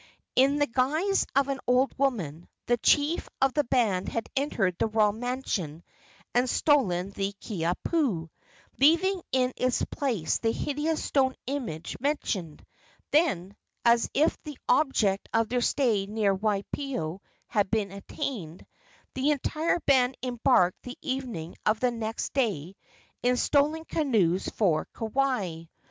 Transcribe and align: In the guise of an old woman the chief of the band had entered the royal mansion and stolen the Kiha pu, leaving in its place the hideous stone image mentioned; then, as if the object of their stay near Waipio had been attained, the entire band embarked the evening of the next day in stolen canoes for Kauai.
In 0.35 0.55
the 0.57 0.65
guise 0.65 1.27
of 1.35 1.47
an 1.47 1.59
old 1.67 1.95
woman 1.95 2.47
the 2.65 2.77
chief 2.77 3.29
of 3.39 3.53
the 3.53 3.63
band 3.65 4.09
had 4.09 4.31
entered 4.35 4.75
the 4.79 4.87
royal 4.87 5.11
mansion 5.11 5.83
and 6.33 6.49
stolen 6.49 7.11
the 7.11 7.33
Kiha 7.33 7.75
pu, 7.83 8.27
leaving 8.79 9.21
in 9.31 9.53
its 9.57 9.85
place 9.85 10.39
the 10.39 10.51
hideous 10.51 11.03
stone 11.03 11.35
image 11.45 11.97
mentioned; 11.99 12.65
then, 13.11 13.55
as 13.85 14.09
if 14.15 14.41
the 14.41 14.57
object 14.67 15.29
of 15.35 15.49
their 15.49 15.61
stay 15.61 16.07
near 16.07 16.33
Waipio 16.33 17.19
had 17.45 17.69
been 17.69 17.91
attained, 17.91 18.65
the 19.13 19.29
entire 19.29 19.79
band 19.81 20.17
embarked 20.23 20.81
the 20.81 20.97
evening 21.03 21.55
of 21.63 21.79
the 21.79 21.91
next 21.91 22.33
day 22.33 22.75
in 23.21 23.37
stolen 23.37 23.85
canoes 23.85 24.49
for 24.49 24.87
Kauai. 24.95 25.65